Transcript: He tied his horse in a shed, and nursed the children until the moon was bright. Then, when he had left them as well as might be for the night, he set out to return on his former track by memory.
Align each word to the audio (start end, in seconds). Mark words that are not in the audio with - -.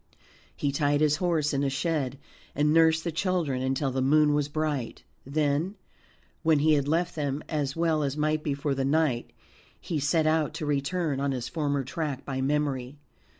He 0.55 0.71
tied 0.71 0.99
his 0.99 1.17
horse 1.17 1.53
in 1.53 1.63
a 1.63 1.69
shed, 1.69 2.17
and 2.55 2.73
nursed 2.73 3.03
the 3.03 3.11
children 3.11 3.61
until 3.61 3.91
the 3.91 4.01
moon 4.01 4.33
was 4.33 4.47
bright. 4.49 5.03
Then, 5.27 5.75
when 6.41 6.57
he 6.57 6.73
had 6.73 6.87
left 6.87 7.13
them 7.15 7.43
as 7.47 7.75
well 7.75 8.01
as 8.01 8.17
might 8.17 8.41
be 8.43 8.55
for 8.55 8.73
the 8.73 8.83
night, 8.83 9.29
he 9.79 9.99
set 9.99 10.25
out 10.25 10.55
to 10.55 10.65
return 10.65 11.19
on 11.19 11.33
his 11.33 11.47
former 11.47 11.83
track 11.83 12.25
by 12.25 12.41
memory. 12.41 12.97